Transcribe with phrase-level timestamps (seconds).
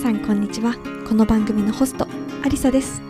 [0.00, 0.76] さんこんにちは。
[1.06, 2.08] この番組のホスト
[2.42, 3.02] アリサです。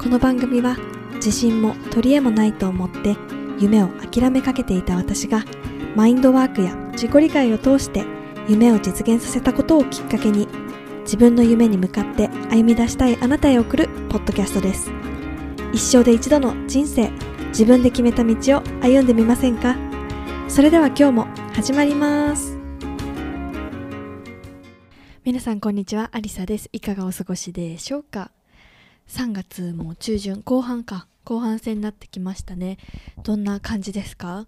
[0.00, 0.76] この番組は
[1.14, 3.16] 自信も取り柄もないと思って
[3.58, 5.44] 夢を諦めかけていた私が
[5.96, 8.04] マインドワークや自己理解を通して
[8.46, 10.46] 夢を実現させたことをきっかけに
[11.00, 14.92] 自分の夢に向かって歩み出したいあなたへ送るポッドキャストです。
[15.72, 17.10] 一生で一度の人生
[17.48, 19.76] 自分で決めた道を歩んでみませんか？
[20.46, 22.59] それでは今日も始まります。
[25.22, 26.70] 皆さんこんにちはアリサです。
[26.72, 28.30] いかがお過ごしでしょうか
[29.06, 31.06] ？3月も中旬後半か。
[31.24, 32.78] 後半戦になってきましたね。
[33.22, 34.46] どんな感じですか？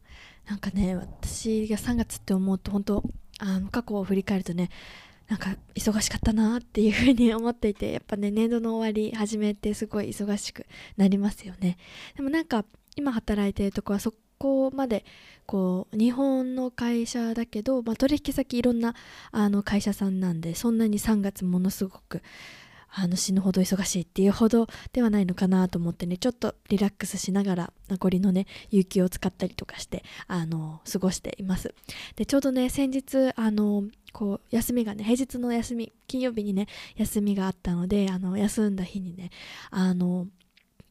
[0.49, 3.03] なんかね私が3月って思うと本当
[3.39, 4.71] あの過去を振り返るとね
[5.29, 10.65] なんか忙しかったなっていうふうに思っていてやっぱね年度の終わり始めてすごい忙しく
[10.97, 11.77] なりますよね。
[12.17, 12.65] でもなんか
[12.97, 15.05] 今働いてるとこはそこまで
[15.47, 18.97] こう日本の会社だけど、まあ、取引先いろんな
[19.31, 22.23] あの会社さんなんでそんなに3月ものすごく
[22.91, 31.73] あの死ぬほど忙しいっていうほどではないのかなと思ってねちょっとリラックスしながら残りのね有給を使ったりとかしてあの過ごしています。
[32.17, 39.31] でちょうどね先日あのこう休みがね平日の休み金曜日にね休みがあったのであの休んだ日にね
[39.71, 40.27] あの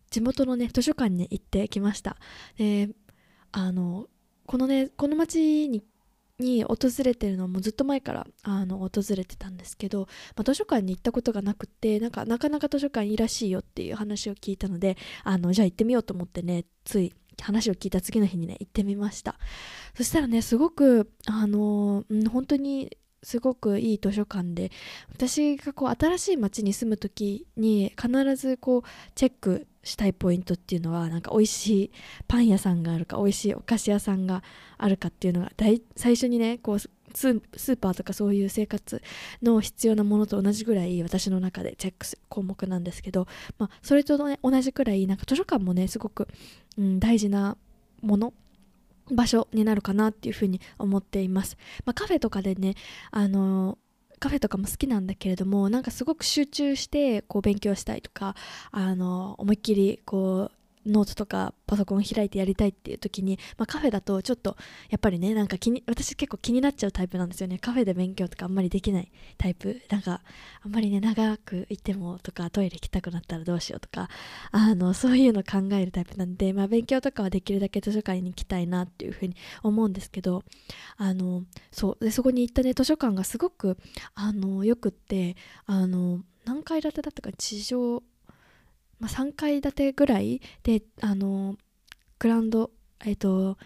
[0.10, 2.16] 地元のね図書館に行ってきました。
[2.58, 2.90] で
[3.52, 4.08] あの
[4.46, 5.84] このねこの町に
[6.40, 19.36] に訪れてるのもずっと前からあの訪れてたんですけど、まあ、図書館に行ったことがなくってなんかなかなか図書館いいらしいよっていう話を聞いたのであのじゃあ行ってみようと思ってねつい話を聞いた次の日にね行ってみました。
[19.96, 24.72] そしたらねすごくあの、うん、本当にすごくいい図書館で
[25.12, 28.84] 私がこう新しい町に住む時に必ずこう
[29.16, 31.92] チェックしたいポイントっていうのはなんか美味しい
[32.28, 34.44] パン屋さんがあるか美味しいお菓子屋さんが
[34.78, 35.52] あるかっていうのが
[35.96, 39.02] 最初にねこうスーパーとかそういう生活
[39.42, 43.28] の必要なものと同じぐらい私の中でチェックする項目なんですけど、
[43.58, 46.28] まあ、それと、ね、同じくらいなんか図書館もねすごく、
[46.78, 47.58] うん、大事な
[48.02, 48.34] もの
[49.12, 51.58] 場所になるかなっていうふうに思っています。
[51.86, 52.76] まあ、カフェとかでね
[53.12, 53.78] あの
[54.20, 58.36] カフェとかも好きなんだけれどもなんかすごく集中してこう勉強したいとか
[58.72, 64.58] あの思いっきりこうノートとかパソコン開いてやりたいっていう時に、まあ、カフェだとちょっと
[64.90, 67.60] やっぱりねなんか気に私結構気になっちゃうタイプなんですよね。
[67.60, 69.82] カフェで勉強とかあんまりできないタイプ。
[69.90, 70.22] なんか
[70.64, 74.10] あんまりね長く行ってもとかトイレ行きたくなったらどうしようとか
[74.52, 80.44] あのそういうの考えるタイプなんで、まあ、勉強とかはできるだけ図書館に行きたいなっていうふうに思うんですけど
[80.98, 83.78] あのそうでそこに行ったね図書館がすごく
[84.16, 88.02] あのよくってあの何階建てだったか地上
[89.02, 91.58] まあ、3階建てぐらいであの
[92.20, 92.72] グランド
[93.04, 93.58] えっ、と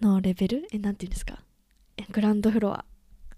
[0.00, 0.66] のレベル？
[0.72, 1.38] えなんていうんですか？
[2.10, 2.84] グランドフロア。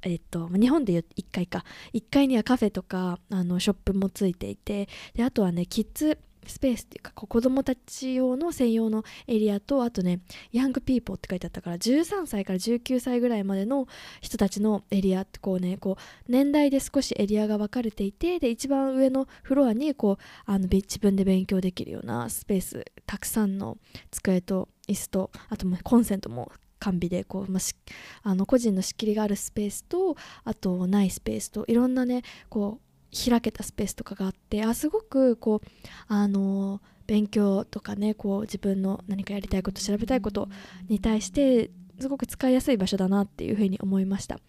[0.03, 1.65] えっと、日本でいう1階か。
[1.93, 4.89] 1階にはカフェとかあのショップもついていて。
[5.15, 6.19] であとはねキッズ
[6.51, 10.21] スペースっていうかこう子供たち用の専用のエリアとあとね
[10.53, 13.87] ヤングピーポーって書いてあったから13歳から19歳ぐらいまでの
[14.21, 23.79] 人たちのエリアってこうねこう年代で少しエリアが分かれていてで一番上のフロアにこうあの自分で勉強できるようなスペースたくさんの
[24.11, 35.69] 机と椅子とあともコンセントも完備でこう、まあ、あの個人の仕切りがあるスペースとあとないスペースといろんなねこう開けたスペースとかがあってあすごくこう
[36.09, 40.49] あの勉強とかねこう自分の何かやりたいこと調べたいこと
[40.89, 41.71] に対して
[42.01, 44.41] すごく使いやすい場所だなっていうふうに思いました。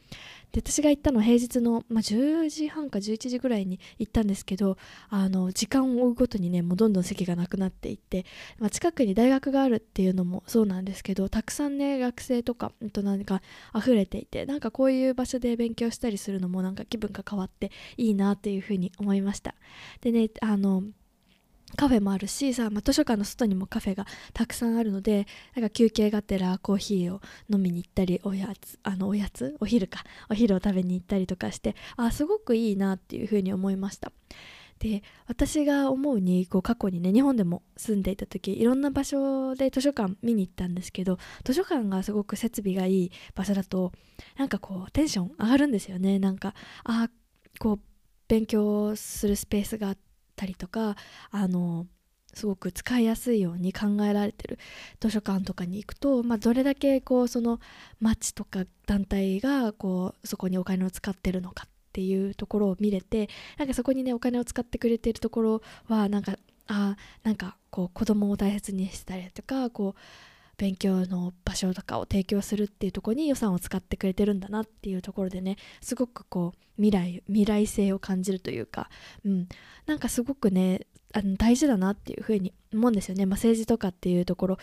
[0.55, 4.77] で私が行ったの平日の、まあ、10時半か11時ぐらいに行ったんですけど
[5.09, 8.25] あの時間を追うごとにねもうどんどん席がなくなっていって、
[8.57, 13.41] まあ、近くに大学があるっていうのもそうなんですけどたくさんね学生とかと何か
[13.77, 19.55] 溢れていてなんかこういう場所で勉強したりするのもなんか気分が変わっていいなっていうふうに思いました。
[19.99, 20.83] でねあの
[21.75, 30.03] カフェもあるしさ、まあ、図書館の外にもカフェがたくさんあるのでなんか休憩がてらコーヒーを飲みに行ったりおやつあのおやつお昼か。
[30.29, 34.11] お昼を食べに行ったりとかしてあすごくいいなっていうふうに思いました。
[34.79, 43.93] で私が思うにこう過去にね日本でも住んでいた時いろんな場所で図書館見に行ったんですけど図書館がすごく設備がいい場所だと
[44.37, 46.19] なんかこうテンション上がるんですよね。
[46.19, 46.53] なんか
[46.83, 47.09] あ
[47.59, 47.79] こう
[48.27, 50.01] 勉強するスペースがあって
[50.35, 50.95] たりとか
[51.31, 51.87] あの
[52.35, 54.59] すごく使いやすいように考えられてる
[54.99, 57.59] 図書館とかに行くと、まあ、どれだけこうその
[58.01, 66.37] 町とか団体がこうそこにお金を使ってるのかっていうところを見れてなんかそこにねお金を使ってくれてるところはなんか
[66.67, 69.99] あなんかこう子供を大切にしたりとかこう
[70.57, 78.89] 勉強の場所とかを提供するっていうところに予算を使ってくれてるんだなっていうところでねすごくこう未来未来性を感じるというか、
[79.25, 79.47] うん、
[79.85, 84.57] なんかすごくねあの大事だなっていうふうに思うんですよね、まあ、政治とかっていうところ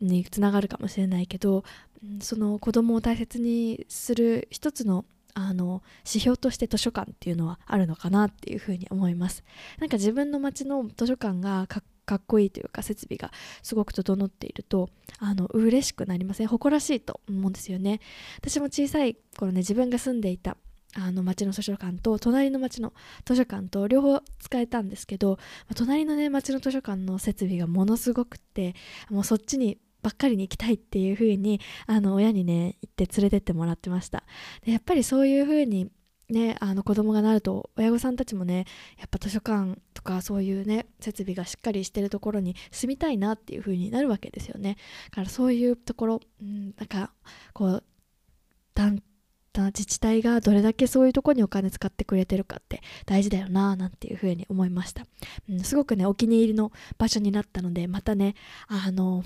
[0.00, 1.64] につながるかもしれないけど、
[2.02, 5.04] うん、その子供を大切にする一つの
[5.34, 9.44] あの指標として図書館っていうのはあるのかなっていうふうに思います。
[9.78, 13.30] なんか自分の街の図書館がかっかっこいいというか設備が
[13.62, 14.88] すごく整っていると
[15.18, 16.46] あの嬉しくなりません？
[16.48, 18.00] 誇らしいと思うんですよね。
[18.38, 20.56] 私も小さい頃ね自分が住んでいた
[20.94, 22.94] あの町の図書館と隣の町の
[23.26, 25.38] 図書館と両方使えたんですけど
[25.74, 28.74] 隣のね町の図書館の設備がものすごくって
[29.10, 34.24] もうそっちにばっかりに行きたいっていう風にあに親にね行って連れてってもらってました。
[34.64, 35.90] でやっぱりそういう風に
[36.30, 38.66] ねあの子供がなると親御さんたちもね
[38.98, 44.76] やっぱ図書館とかそういうね設備がしっかりしてるところに住みたいなっていう風になるわけですよね。
[45.10, 47.12] だからそういうところ、うん、なんか
[47.52, 47.84] こう
[48.74, 49.02] 団
[49.66, 55.04] 自治体がどれだけそういうとこにお金使ってくれてるかって大事だよななんていうふうに思いました、
[55.50, 58.34] うん、すごくねお気に入りの場所になったのでまたね
[58.68, 59.24] あの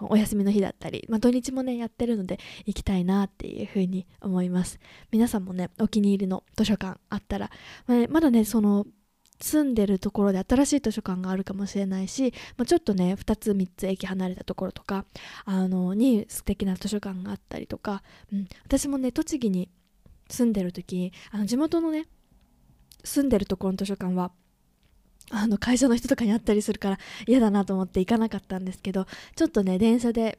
[0.00, 4.78] お休みの日だったり、まあ、土日もねやってるので行きたいなっていうふうに思います。
[5.10, 7.50] 皆さんもねお気に入りの図書館あったら、
[7.86, 8.86] まあね、まだねその
[9.40, 15.06] 住んでるところで新しい図書館があるかもしれないし、まあ、ちょっとね2つ3つ駅離れたところとか
[15.44, 18.02] あのに素敵な図書館があったりとか、
[18.32, 19.70] うん、私もね栃木に
[20.28, 22.06] 住んでる時あの地元のね
[23.02, 24.30] 住んでるところの図書館は
[25.30, 29.06] あの会社の人とかに会ったりするから嫌だなと思って行かなかったんですけど
[29.36, 30.38] ちょっとね電車で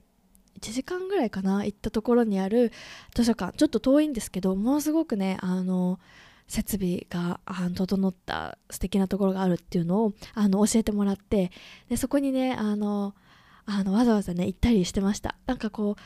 [0.59, 2.71] 1時間ぐらいかな行ったところにある
[3.15, 5.99] 図書館ちょっと遠いんですけどものすごくねあの
[6.47, 7.39] 設備が
[7.75, 11.51] 整った素敵なところがあるっていうのをあの教えてもらって
[11.89, 13.15] でそこにねあの
[13.65, 15.35] あのわざわざね行ったりしてました。
[15.45, 16.01] なんかこう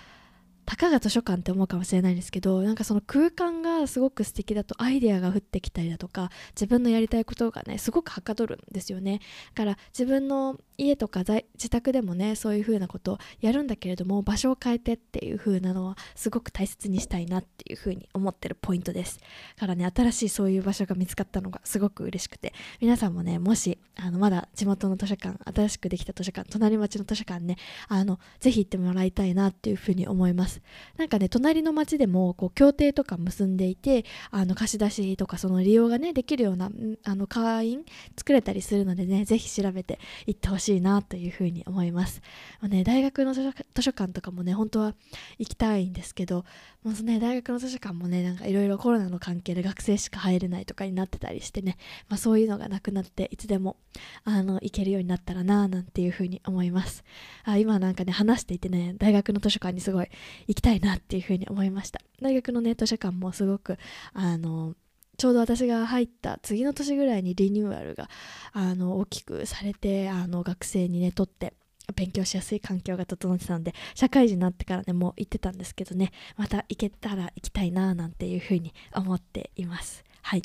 [0.65, 9.19] たかが図書館って思うかもしれないんですけどなんかその空間がすごく素敵だとアイデアが降ってきたりだとか自分のやりたいことがねすごくはかどるんですよね。
[9.53, 19.19] だから自分の家とか自宅でもねそういう風なことをやるんだけれども場所を変えてっていう風なのはすごく大切にしたいなっていう風に思ってるポイントです。
[19.57, 27.57] からね新しいそういう場所が見つかったのがすごく嬉しくて皆さんもねもしあのまだ地元の図書館新しくできた図書館隣町の図書館ね
[27.87, 30.61] あのぜひ行ってもらいたいなっていう風に思います。
[30.97, 36.69] なんかね隣の町でもこう協定とか結んでいてあの貸し出しとかその利用がねできるような
[37.03, 37.85] あの会員
[38.17, 42.21] 作れたりするのでねぜひ調べて行ってほしいしいなというふうに思います。
[42.59, 43.43] まあね、大学の図
[43.79, 44.95] 書館とかもね本当は
[45.37, 46.45] 行きたいんですけど
[46.83, 51.77] もう、ね、大学の図書館もねなんかいろいろコロナの関係で学生しか入れないとかになってたりしてね、
[52.09, 53.77] まあ、そういうのがなくなっていつでも
[54.23, 57.03] あの行けるようになったらななんていうふうに思います
[57.43, 60.09] あ今なんかね話していてね大学の図書館にすごい
[60.47, 63.77] 行きたいなっていうふうに思いました大学のね図書館もすごく
[64.13, 64.75] あの
[65.17, 68.09] ちょうど私が入った次の年ぐらいにリニューアルが
[68.53, 71.53] あの大きくされてあの学生にねとって
[71.95, 80.03] 勉強しやすい環境が整ってたので社会人になってからねもう行ってたんですけどねまた行けたら行きたいななんていうふうに思っています。
[80.21, 80.41] はい。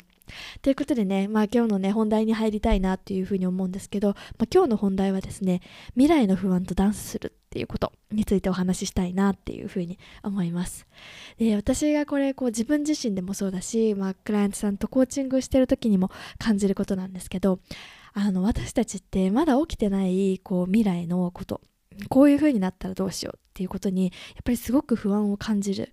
[0.61, 5.61] ということでね、まあ、今日のね本題に入りたいなっていうふうに思うんですけど、まあ、今日の本題はですね
[5.93, 10.87] 未来の不安とダンスするっていうことについてお話ししたいなっていうふうに思います。
[11.37, 17.59] で私がこれこう自分自身でもそうだし、まあ、クライアントさんとコーチングしてる時にも感じることなんですけど
[18.13, 21.61] あの私たちってまだ起きてないこう未来のこと
[22.09, 24.11] こういう風になったらどうしようっていうことにやっ
[24.43, 25.91] ぱりすごく不安を感じる。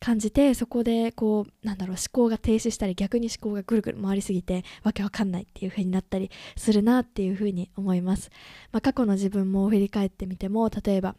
[0.00, 8.30] 感じてそこでこうなんだろう思考が停止したり逆に思考がぐるぐる回りすぎてわけわかんないっていう風になったりするなっていう風に思います、
[8.72, 11.16] まあ、過去の自分も振り返ってみても例えば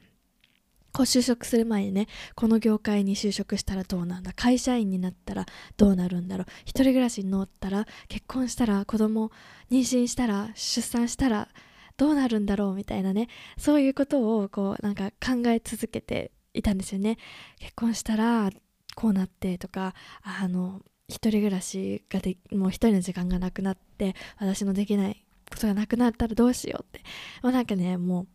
[0.93, 5.45] こう就職する前にねこの業界に就職したらどうなんだ会社員になったら
[5.77, 9.31] どうなるんだろう一人暮らしに乗ったら結婚したら子供
[9.69, 11.47] 妊娠したら出産したら
[11.97, 17.17] どうなるんだろうみたいなねそういうことをこうなんか考え続けていたんですよね。
[17.59, 18.49] 結婚したら
[18.95, 27.01] こうなってとかあの一人暮らしがでもう一人の時間がなくなって私のできないことがなくなったらどうしようって。
[27.43, 28.27] もうなんかねもう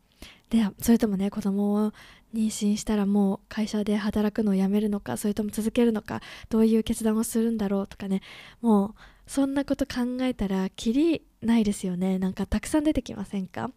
[0.50, 1.92] でそれともね子供を
[2.34, 6.20] 妊娠したらもう会社で働くのをやめるのかそれとも続けるのか
[6.50, 8.20] どういう決断をするんだろうとかね。
[8.60, 8.94] もう
[9.26, 12.18] そんなこと考えたらきりないですよね。
[12.18, 13.70] なんかたくさん出てきませんか？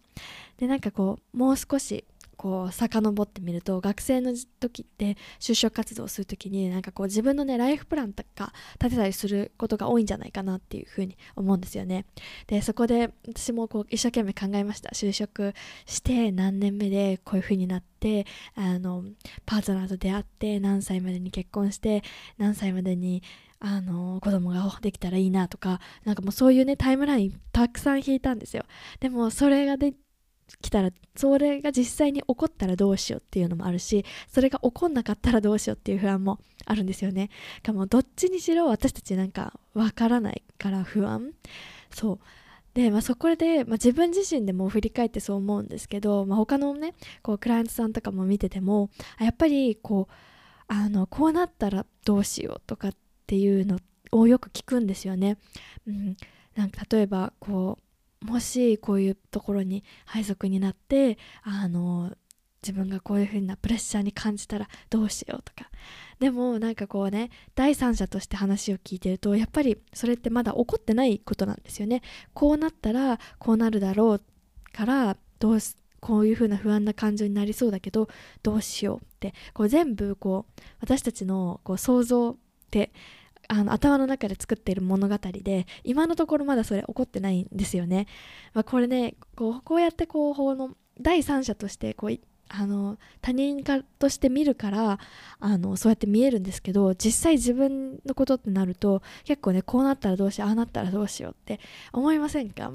[0.57, 2.05] でなんかこうもう少し
[2.39, 12.05] こう遡ってみると学生の時って就職活動する時になんかこう自分のねライフプランとか立てたりすることが多いんじゃないかなっていうふうに思うんですよね。
[12.47, 14.91] でそこで私もこう一生懸命考えました。
[14.91, 15.53] 就職
[15.85, 19.03] して何年目でこういうふうになってあの
[19.45, 22.03] パートナーと出会って何歳までに結婚して
[22.37, 23.21] 何歳までに
[23.59, 28.63] あの子供ができたらいいなとかなんかもうそういうねタイムラインたくさん引いたんですよ。
[29.01, 29.93] でもそれがで
[30.61, 37.29] 来たらそれが実際に起こったらどうしようっていうのもあるしそれが起こんなかったらどうしようっていう不安もあるんですよね。
[37.63, 41.31] かもどっちにしろ私たちなんかわからないから不安。
[41.91, 42.19] そう。
[42.73, 48.89] で、まあ、そこで、まあ、自分自身でも振り返ってそう思うんですけど、まあ、他のねこうクライアントさんとかも見てても
[49.19, 50.13] やっぱりこう
[50.67, 52.91] あのこうなったらどうしようとかっ
[53.25, 53.79] ていうの
[54.11, 55.37] をよく聞くんですよね。
[55.87, 56.15] うん、
[56.55, 57.83] なんか例えばこう
[58.21, 62.11] もしこういうところに配属になってあの
[62.61, 65.69] 自分がこういう風なプレッシャーに感じたらどうしようとか。
[66.19, 72.01] でもなんかこうね第三者として話を聞いてるとやっぱりそれってまだ起こってないことなんですよね。
[72.33, 74.21] こうなったらこうなるだろう
[74.73, 75.59] からどう
[76.01, 78.09] こういう風な不安な感情になりそうだけど
[78.43, 79.33] どうしようって。
[79.53, 82.35] こう全部こう私たちのこう想像っ
[82.69, 82.91] て
[83.51, 88.05] あの頭の中で作っている物語で今のところまだそれ起こってないんですよね。
[88.53, 92.19] まあ、これねこうこうやってこう法の第三者としてこう
[92.51, 94.99] あの他人かとして見るから
[95.39, 101.59] あのそうやって見えるんですけど実際自分のことってなると結構ねこうなったらどうしようああなったらどうしようって
[101.91, 102.71] 思いませんか？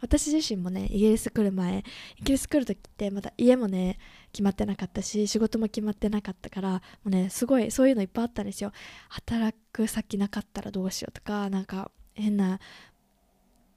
[0.00, 1.78] 私自身もねイギリス来る前
[2.18, 3.98] イギリス来る時ってまた家もね
[4.32, 8.72] 決まってなかったし仕事も決まってなかったからもうねすごいそういうのいっぱいあったんですよ。
[9.08, 12.60] 働く先なかったらどうしようとかなんか変な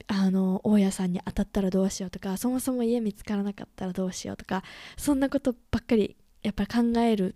[0.08, 4.64] あの大家さんに当たったらどうしようとかそもそも家見つからなかったらどうしようとか
[4.98, 7.36] そんなことばっかりやっぱり考える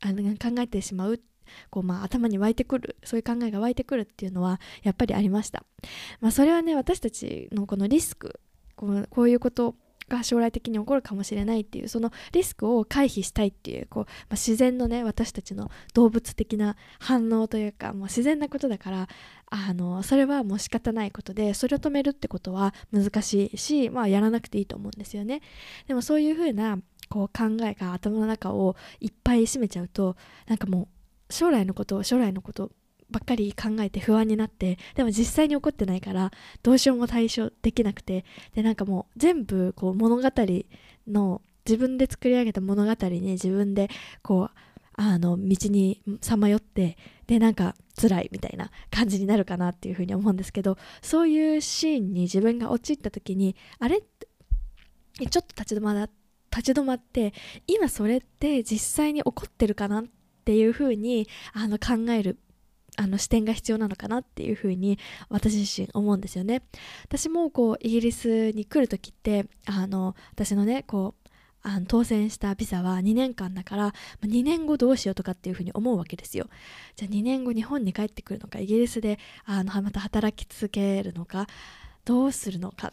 [0.00, 1.20] あの考えてしまう
[1.70, 5.64] こうまあ頭に湧いてくるそういう考えが湧いてくるっていうのはやっぱりありました、
[6.20, 8.40] まあ、それはね私たちのこのリスク
[8.76, 9.74] こうこういうこと
[10.08, 19.08] が将来的に起こるかもしれないっていうそのリスクを回避したいっていうこう、まあ、自然のね私たちの動物的な反応というかもう自然なことだから
[19.50, 25.40] あのそれはもう仕方ないことでそれを止めるってことは難しいし、まあ、やらなくていいと思うんですよね。
[25.88, 26.78] でもそういうふうな
[27.08, 30.16] こう考えが頭の中をいっぱい占めちゃうと
[30.46, 30.88] なんかもう
[31.32, 32.70] 将来のこと将来のこと
[33.10, 36.30] ばっかり考えて不安になってでも実際に起こってないから
[36.62, 38.24] どうしようも対処できなくて
[38.54, 40.22] でなんかもう全部こう物語
[41.06, 43.90] の自分で作り上げた物語に自分で
[44.22, 44.56] こう
[44.94, 46.96] あの道にさまよって
[47.26, 54.00] でなんか辛いみたいな感じになるかなっていうふうに思うんですけどそういうシーンに自分が陥った時にあれ？
[54.00, 56.08] ちょっと立ち止ま
[56.54, 57.34] 立ち止まって
[57.66, 60.04] 今それって実際に起こってるかなっ
[60.42, 62.36] っていう風にあの考える
[62.96, 66.62] あの視点が必要なのかなっていう風に私自身思うんですよね。
[67.04, 71.28] 私もこうイギリスに来る時ってあの私のねこう
[71.62, 76.48] あの当選したビザは2年間だから2年後どうしようとかっていうふうに思うわけですよ。
[76.96, 81.46] じゃあ2年後日本に帰ってくるのかイギリスであのまた働き続けるのか
[82.04, 82.90] どうするのかっ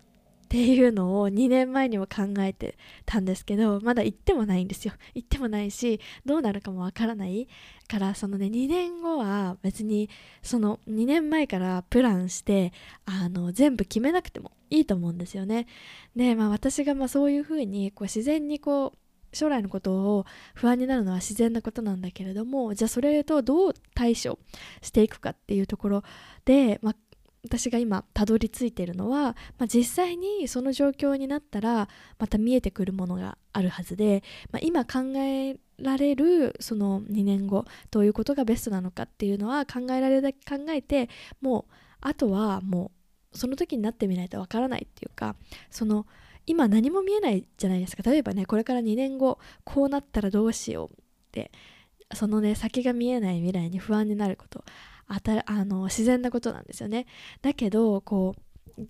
[0.49, 2.75] っていうのを2年前にも考えて
[3.05, 4.95] たんですけどまだ行ってもないんですよ。
[5.13, 7.47] 行ってもないしどうなるかもわからない。
[7.87, 10.09] からそのね2年後は別に
[10.41, 12.73] その2年前からプランして
[13.05, 15.67] あの全部決めなくてもいいと思うんですよね。
[16.15, 18.97] でまあ私がまあそういうふうにこう自然にこう
[19.31, 20.25] 将来のことを
[20.55, 24.39] 不安になるのは自然なことなんだけれどもじゃあそれとどう対処
[24.81, 26.03] していくかっていうところ
[26.45, 26.95] で、まあ、
[27.43, 41.09] 私が今たどり着いているのは、まあ、実際にその状況になったらまた見えてくるものがあるはずで、まあ、今考えられるその2年後どういうことがベストなのかっていうのは考えられるだけ考えて
[41.41, 42.91] もうあとはも
[43.33, 45.35] うその時になってみないとわからないっていうか
[45.69, 46.05] その
[46.45, 48.01] 今何も見えないじゃないですか。
[48.09, 51.51] 例えばねこれから2年後こうなったらどうしようって
[52.13, 54.63] そのね先が見えない未来に不安になること。
[55.09, 57.05] あたあの自然なことなんですよね。
[57.41, 58.35] だけどこ
[58.77, 58.83] う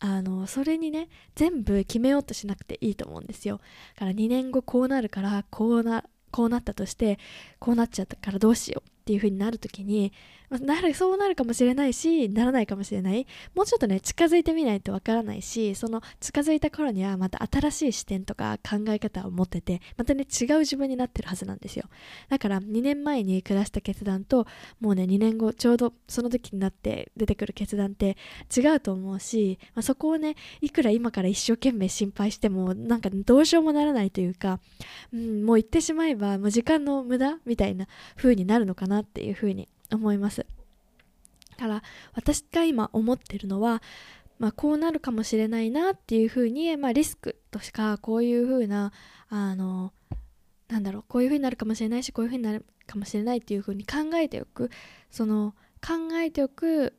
[0.00, 3.60] あのそれにね全部決めようとしなくていいと思うんですよ。
[3.94, 7.18] だから2年後こうなるからこうなこうなったとして
[7.58, 10.12] こうなっちゃったからどうしようってっていう風になる時に
[10.58, 13.26] なる そうなるかもしれないしならないかもしれない。
[13.54, 21.84] もうちょっとね近づいてみないとわからないしその近づいた頃にはまた新しい視点とか考え方を持っててまたね違う自分になってるはずなんですよ。
[22.28, 24.46] だから2年前に下した決断と
[24.80, 28.16] もうね2年後ちょうどその時になって出てくる決断って
[28.54, 34.60] 違うと思うし、まあ、そこをねいくら今から一生懸命心配してもなんかどうしようもならないというか、
[35.12, 40.46] うん、もう言ってしまえばもう時間の無駄みたいな風になるのかなっていう風に思います。
[41.50, 41.82] だから
[42.14, 43.82] 私が今思ってるのは
[44.40, 48.90] まあ、こうなるかもしれないなっていうふうに、まあ、リスクとしかこういうふうな
[49.28, 49.92] あの
[50.68, 54.70] なんだろうこういうふうになるかもしれないしこういうふうになるかもしれないっていうふうに考えておく。
[55.10, 55.54] その
[55.86, 56.94] 考えておく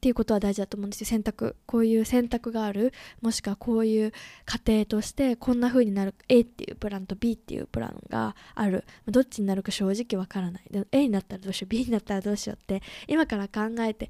[0.00, 1.06] っていうことは大事だと思うんですよ。
[1.08, 1.56] 選択。
[1.66, 2.94] こういう選択がある。
[3.20, 4.12] もしくはこういう
[4.46, 6.14] 過程としてこんな風になる。
[6.30, 8.84] A っていうプランと B っていうプランがある。
[9.06, 10.62] どっちになるか正直わからない。
[10.70, 11.68] で A になったらどうしよう。
[11.68, 14.08] B になったらどうしようって今から考えて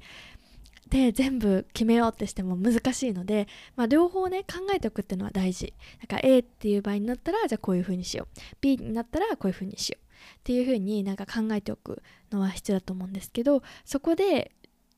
[0.87, 5.73] で全部決めようってしても難しいので、まあ、両方ね考えておくっていうのは大事。
[5.99, 8.57] だから A っていう場合になったらじゃあこういう風にしよう。
[8.61, 10.05] B になったらこういう風にしよう。
[10.39, 14.51] っていう風になんか考えておくのは必要だと思うんですけどそこで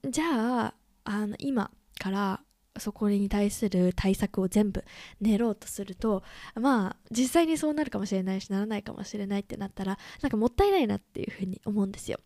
[0.09, 0.25] じゃ
[0.65, 0.73] あ
[1.03, 2.41] あの今から
[2.79, 4.83] そこに対する対策を全部
[5.22, 6.24] 練ろうとすると
[6.60, 12.19] まあ実際にそうなるかもしれないしならないかもしれないってなったらなんかもったいないなっていうふうに思うんですよ。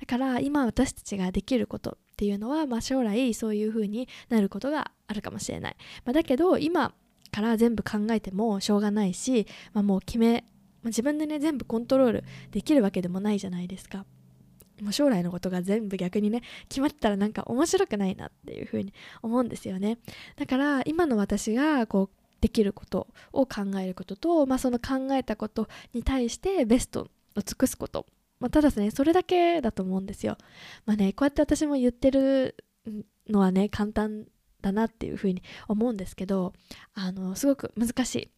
[0.00, 6.94] だから今私たちができることっていうのは、まあ、将来そういうふうになることがあるかもしれない、まあ、だけど今
[7.32, 10.44] から全部考えてもしょうがないし、まあ、もう決め、
[10.82, 14.04] ま、自分でね全部コントロールできるわけでもないじゃないですか。
[14.82, 19.98] もう将来のことが全部逆にね決まったらなんか面白くないなっていうふうに思うんですよね。
[20.36, 28.06] だから今の私がこうできることを考えることと、まあ、その考えたことに対してベストを尽くすこと、
[28.38, 30.36] まあ、ただですねそれだけだと思うんですよ。
[30.84, 32.56] まあねこうやって私も言ってる
[33.28, 34.26] のはね簡単
[34.60, 36.52] だなっていうふうに思うんですけど
[36.94, 38.30] あのすごく難しい。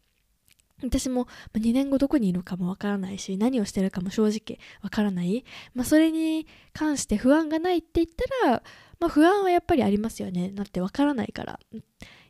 [0.83, 8.07] 私も2年後どこにいるかもわからないし何をしてるかも正直わからない、まあ、それに関して不安がないって言っ
[8.43, 8.63] たら、
[9.01, 10.51] まあ、不安はやっぱりありますよね。
[10.53, 11.61] だってわからないから。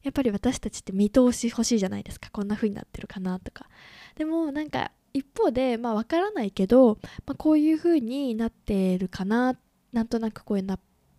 [0.02, 2.30] やっぱり私たちって見通し欲しいじゃないですか。
[2.30, 3.66] こんな風になってるかなとか。
[4.16, 9.56] でもなんか一方でまあわからないけど、まあ、こういう風になってるかな。
[9.92, 10.78] なんとなくこういうな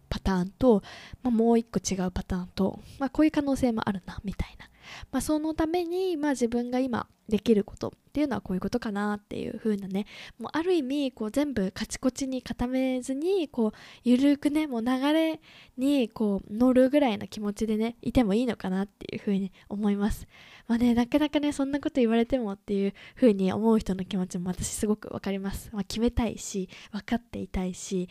[0.10, 0.84] パターンと、
[1.24, 4.69] まあ、もう一個違うパターンと、まあ、こういう可能性もあるなみたいな。
[5.12, 10.06] まあ、そのために、まあ、自分が今できることっていうのはこういうことかなっていう風なね
[10.39, 13.72] もうある意味こう全部カチコチに固めずにこう
[14.03, 15.41] ゆるくねもう流れ
[15.77, 20.26] にこう乗るぐらいの気持ちでねいてもいいのかなっていう風に思います。
[20.67, 28.10] まあねなかなかねそんなこと言われてもっていう風に思う人の気持ちも私すごくわかります、まあ、決めたいし分かっていたいし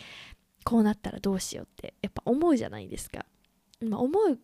[0.64, 3.26] こうなったらどうしようってやっぱ思うじゃないですか、
[3.82, 4.38] まあ、思う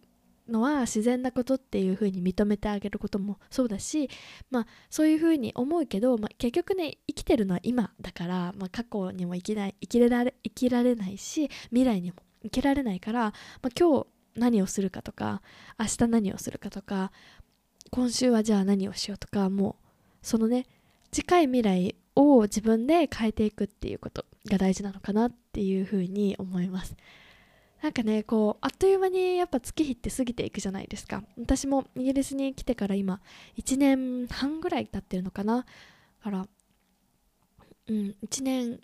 [0.48, 4.10] のは自然なことっていうふうに認めてあげることもそうだし、
[4.50, 13.32] まあ、そういうふうに思うけど、まあ、結局ね生きてるのは今だから、まあ、過去にも生きない生きられ生きられないし未来にも生きられないから、ま
[13.64, 15.42] あ、今日何をするかとか
[15.78, 17.12] 明日何をするかとか
[17.90, 19.86] 今週はじゃあ何をしようとかもう
[20.22, 20.66] そのね
[21.10, 26.96] 近い未来を自分で変えていくっていうことが大事なのかなっていうふうに思います。
[27.82, 31.22] なんかねこうあっという間にやっぱ月日って過ぎていくじゃないですか。
[31.36, 33.20] 私もイギリスに来てから今
[33.56, 35.66] 1年半ぐらい経ってるのかな。
[36.22, 36.46] から
[37.88, 38.80] うん1年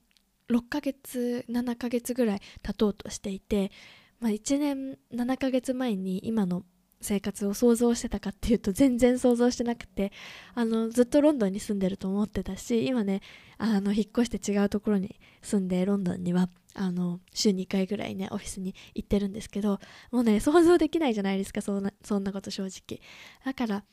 [0.51, 3.71] 6ヶ月7ヶ月ぐらい経とうとしていて、
[4.19, 6.65] まあ、1年7ヶ月前に今の
[7.01, 10.13] 生活を想像してたかっていうと全然想像してなくて
[10.55, 13.21] あのずっとロンドンに住んでると思ってたし今ね
[13.57, 19.81] あの引っ越して違うところに住んでロンドンにはあの週2回ぐらいねオフィスに行ってるんですけど
[20.11, 23.01] もうね想像できないじゃないですかそんなそんなこと正直。
[23.45, 23.85] だから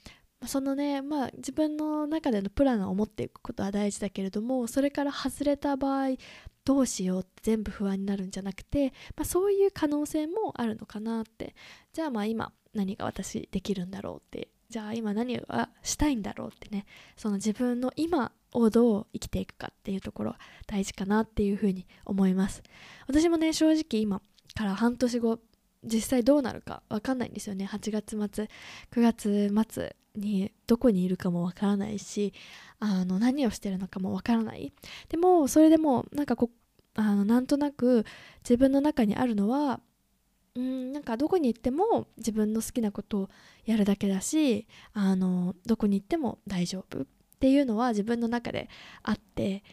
[0.46, 6.10] そのねまあ自分の中でのプランを持っていくことは大事だけれどもそれから外れた場合
[6.66, 11.56] どうしようって全部不安になるんじゃなくて、まあ、そういう可能性もあるのかなって。
[11.94, 14.50] じゃあまあ今何が私できるんだろうって。
[14.70, 16.86] じゃあ今何がしたいんだろうってね。
[17.18, 20.36] その自分の今をどう生きていくかっていうところ
[20.68, 22.64] 大事かなっていうふうに思います。
[23.08, 24.22] 私もね正直今
[24.54, 25.40] から半年後
[25.84, 27.66] 実際どうなるか分かんないんですよね。
[27.66, 28.50] 8月末
[28.92, 32.34] 9月末にどこにいるかも分からないし
[32.80, 34.74] あの何をしてるのかも分からない。
[35.10, 36.50] でもそれでもなんかこ
[36.96, 38.06] あのなんとなく
[38.44, 39.80] 自分の中にあるのは
[40.56, 43.30] うんなんかどこに行っても自分の好きなことを
[43.66, 47.06] やるだけだしあのどこに行っても大丈夫っ
[47.40, 48.70] ていうのは自分の中で
[49.04, 49.64] あって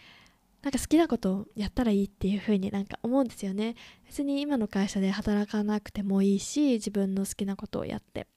[0.62, 3.74] なんか好きなことをやったらいいっていう風になんか思うんですよね。
[4.06, 8.28] 別に今の会社で働かなくてもいいし自分の好きなことをやって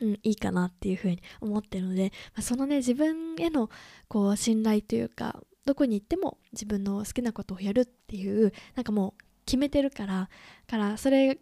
[0.00, 3.68] うん、いいかなっていうふうに思ってるので、まあ、そのね自分への
[4.08, 10.28] こう信頼というかどこに行っても自分の好きなことをやるっていうなんかもう決めてるから
[10.68, 11.38] からそれ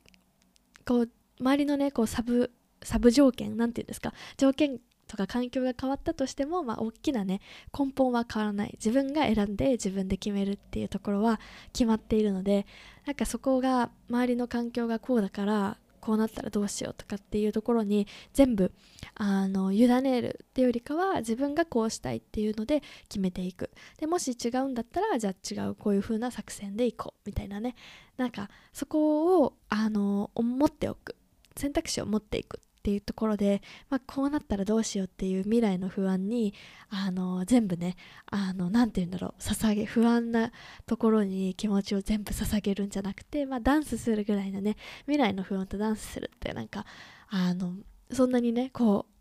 [0.86, 2.50] こう周りのねこうサブ
[2.82, 7.40] サブ条件なんていうんですか条件とか環境が変わったとしても、まあ、大きなね
[7.76, 8.72] 根本は変わらない。
[8.74, 11.40] 自分が選んで自分で決めるっていうところは
[11.72, 12.66] 決まっているので
[13.06, 18.72] なんかそこが周りの環境がこうだからこうなったらどうしようとかっていうところに全部
[19.14, 23.70] あの委ねるっていうよりかは自分がこうしたいっていうので決めていく。
[23.98, 27.74] でもし違うんだったらじゃあ違うこういう風な作戦でいこうみたいなね。
[28.16, 31.16] なんかそこをあの持っておく。
[31.56, 32.60] 選択肢を持っていく。
[32.86, 36.54] っていうところで、まあ、こうなったらどうしようっていう未来の不安に
[36.88, 37.96] あの全部ね
[38.30, 40.52] あのなて言うんだろう捧げ不安な
[40.86, 46.86] ところに気持ちを全部捧げるんじゃなくて、まあ、ダンスするぐらいのね未来の不安とダンスするってなんか
[47.28, 47.72] あの
[48.12, 49.16] そんなにねこう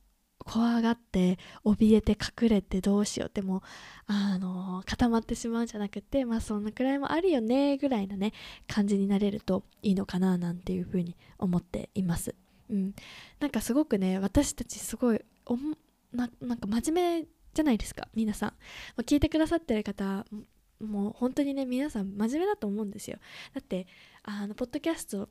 [0.46, 3.64] 怖がって怯えて隠れてどうしようっても
[4.06, 8.32] あの固まってしまうんじゃなくてまあそんなくらいもあるよねぐらいのね
[8.68, 12.36] 感じになれるといいのかななんていうふうに思っています。
[12.70, 12.96] うん、
[13.40, 15.58] なんかすごくね私たちすごいお
[16.14, 18.54] ななんか真面目じゃないですか皆さん、
[18.96, 20.26] ま、聞いてくださってる方
[20.80, 23.18] もう本当にね皆さん真面目だと思うんですよ。
[23.54, 23.88] だって
[24.24, 25.30] あのポッドキャスト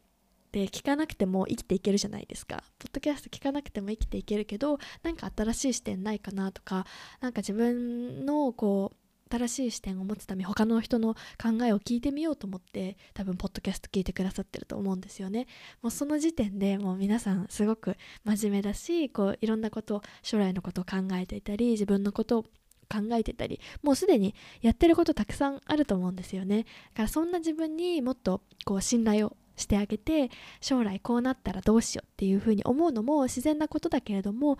[0.53, 2.63] で聞かなくても生きていけるじゃないですか。
[2.79, 6.87] ポッドキャスト聞かなくても生きていけるけどなんか新しい視点ないかなとか
[7.21, 8.97] なんか自分のこう
[9.35, 15.47] 新しい視点を持つため他の人の考えを聞いてみようと思って多分ポッドキャスト聞いてくださってると思うんですよね。
[15.83, 26.65] もうその時点でもう皆さんすごく真面目だしこういろんなこと将来のことを考えていたり自分のことを考えてたりもうすでにやってることたくさんあると思うんですよね。
[26.93, 34.59] だからそんな自分にもっとこう信頼をしてあげて将来こうなったらどうしようっていうふうに思うのも自然なことだけれども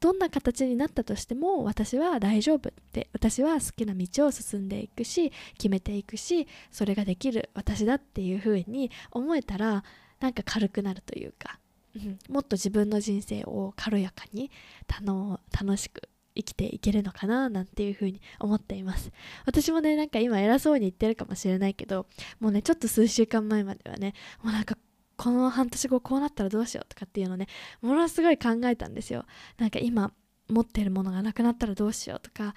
[0.00, 9.82] どんな形になったとしても私は大丈夫って私は好きな道を進んでいくし決めていくしそれができる私だっていう風に思えたら
[10.20, 11.58] なんか軽くなるというか、
[11.96, 14.50] うん、もっと自分の人生を軽やかに
[14.88, 16.08] 楽しく
[16.38, 19.10] 生きていけるのかななんていう風に思っています。
[19.44, 22.06] 私もねなんか今偉そうに言ってるかもしれないけど
[22.38, 24.78] もうねちょっと数週間前まではねもうなんか
[25.18, 27.48] この半年後こうなったらどうしようとかっていうのね
[27.82, 29.26] ものすごい考えたんですよ。
[29.58, 30.12] なんか今
[30.48, 32.54] 持ってるものがなくなったらどうしようとか。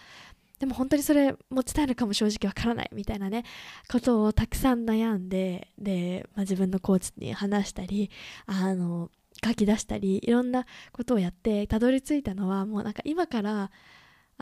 [0.60, 3.45] でも本当にそれ持ちたいのかも正直わからないみたいなね
[3.91, 8.12] ことをたくさん悩んでで、まあ、自分のコーチに話したり
[8.45, 9.10] あの
[9.43, 13.71] 書き出したりいろんなことをやってたどり着いたのはもうなんか今から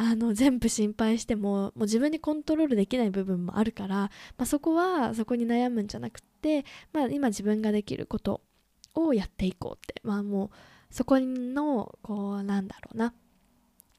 [0.01, 8.39] あの全部心配してももう自分にコントロールできない部分もあるから、まあ、そこはそこに悩むんじゃなくて、まあ、今自分ができること
[8.95, 9.99] をやっていこうって。
[10.05, 10.49] まあもう
[10.89, 13.13] そこのこうなんだろうな。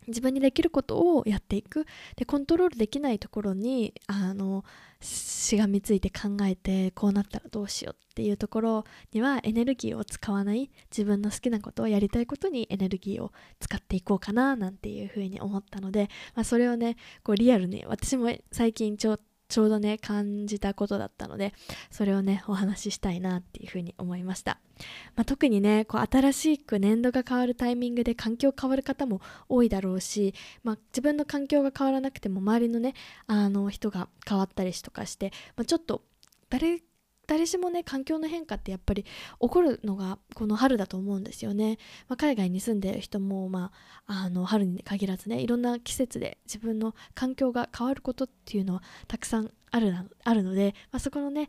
[0.07, 1.87] 自分にできることをやっていく。
[2.17, 4.65] でコントロールできないところにあの
[5.01, 21.53] しがみついて考えてこうなったらどうしようっていうところにはエネルギーを使わない自分の好きなことをやりたいことにエネルギーを使っていこうかななんていうふうに思ったので、まあ、それをねこうリアルに私も最近ちょっちょうどね感じたことだったので
[21.91, 24.59] それをねお話ししたいなっていうふうに思いました、
[25.17, 32.95] まあ、特にねこう新しく年度が変わるタイミングで環境変わる方も多いだろうし、まあ、自分の環境が変わらなくても周りのね
[33.27, 36.03] あの人が変わったりとかして、まあ、ちょっと
[36.49, 36.81] 誰
[37.31, 43.71] 誰しもね環境の変化ってやっぱり起こるのがこの春だと思うんですよね、まあ、海外に住んでる人も、ま
[44.09, 51.49] あ、あの春に限らずねいろんな季節で自分の環境が変わることっていうのはたくさんあるあるので、まあ、そこのね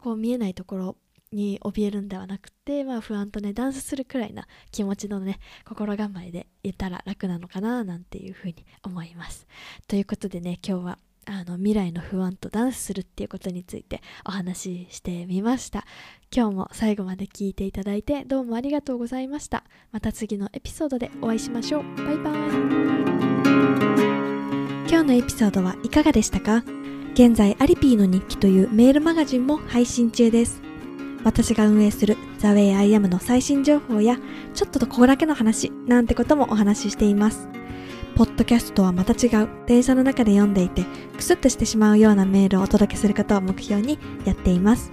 [0.00, 0.96] こう見えないところ
[1.30, 9.46] に怯えるんではなくて、まあ、不安とねダンスするくらいな気持ちのね心構えでいたら楽なのかななんていうふうに思います。
[9.88, 10.98] ということでね今日は
[11.30, 15.84] あの未来の不安とダンスするっていうことについてお話ししてみました。
[16.34, 19.64] 今日も最後まで聞いていただいてどうもありがとうございました。
[19.92, 21.82] また次のエピソードでお会いしましょう。
[21.96, 22.34] バイバイ。
[24.88, 26.64] 今日のエピソードはいかがでしたか？
[27.12, 30.62] 現在アリピーの日記というメールマガジンも配信中です。
[31.24, 34.18] 私が運営する The Way I Am の最新情報や
[34.54, 37.48] ちょっとここだけの話なんてこともお話ししています。
[38.18, 39.48] ポッドキャストとはまた違う。
[39.66, 40.84] 電車の中で読んでいて
[41.16, 44.90] クスッとしてしまうようなメールをお届けすることを目標にやっています。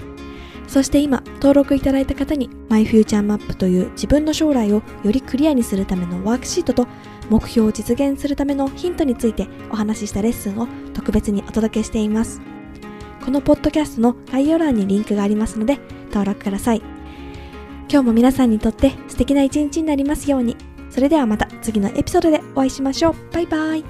[0.67, 6.87] そして今登録いただいた方にマイフューチャーマップという自分の将来をよりクリアにするためのワークシートと
[7.31, 12.39] 目標を実現するためのヒントについてお話ししたレッスンを特別にお届けしています。
[13.25, 16.83] このポッドキャストの概要欄にリンクがありますので登録ください
[17.89, 20.74] 今日も皆さんにとって素敵な一日になりますように。
[20.95, 23.15] それではまた次のエピソードでお会いしましょう。
[23.33, 23.83] バイバイ。